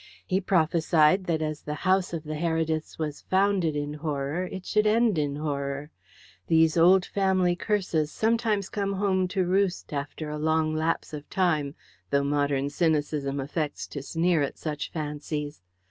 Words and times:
He 0.25 0.41
prophesied 0.41 1.25
that 1.25 1.43
as 1.43 1.61
the 1.61 1.75
house 1.85 2.11
of 2.11 2.23
the 2.23 2.33
Herediths 2.33 2.97
was 2.97 3.21
founded 3.21 3.75
in 3.75 3.93
horror 3.93 4.49
it 4.51 4.65
should 4.65 4.87
end 4.87 5.19
in 5.19 5.35
horror. 5.35 5.91
These 6.47 6.75
old 6.75 7.05
family 7.05 7.55
curses 7.55 8.11
sometimes 8.11 8.67
come 8.67 8.93
home 8.93 9.27
to 9.27 9.45
roost 9.45 9.93
after 9.93 10.27
a 10.31 10.39
long 10.39 10.73
lapse 10.73 11.13
of 11.13 11.29
time, 11.29 11.75
though 12.09 12.23
modern 12.23 12.71
cynicism 12.71 13.39
affects 13.39 13.85
to 13.89 14.01
sneer 14.01 14.41
at 14.41 14.57
such 14.57 14.89
fancies. 14.91 15.61